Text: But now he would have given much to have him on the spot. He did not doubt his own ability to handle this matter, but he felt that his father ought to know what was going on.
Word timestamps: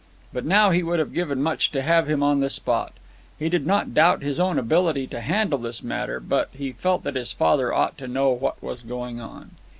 But 0.33 0.45
now 0.45 0.71
he 0.71 0.81
would 0.81 0.97
have 0.97 1.13
given 1.13 1.43
much 1.43 1.71
to 1.73 1.83
have 1.83 2.09
him 2.09 2.23
on 2.23 2.39
the 2.39 2.49
spot. 2.49 2.93
He 3.37 3.49
did 3.49 3.67
not 3.67 3.93
doubt 3.93 4.23
his 4.23 4.39
own 4.39 4.57
ability 4.57 5.05
to 5.05 5.21
handle 5.21 5.59
this 5.59 5.83
matter, 5.83 6.19
but 6.19 6.49
he 6.53 6.71
felt 6.71 7.03
that 7.03 7.13
his 7.13 7.31
father 7.31 7.71
ought 7.71 7.99
to 7.99 8.07
know 8.07 8.31
what 8.31 8.63
was 8.63 8.81
going 8.81 9.21
on. 9.21 9.51